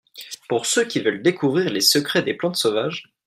Pour 0.49 0.65
ceux 0.65 0.85
qui 0.85 0.99
veulent 0.99 1.21
découvrir 1.21 1.69
les 1.71 1.79
secrets 1.79 2.23
des 2.23 2.33
plantes 2.33 2.55
sauvages 2.55 3.13